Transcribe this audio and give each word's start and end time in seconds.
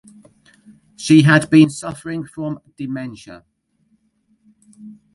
She 0.95 1.21
had 1.21 1.51
been 1.51 1.69
suffering 1.69 2.25
from 2.25 2.59
dementia. 2.75 3.45